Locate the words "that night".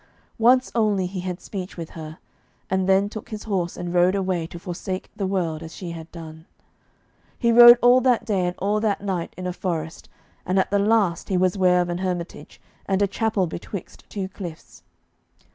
8.79-9.31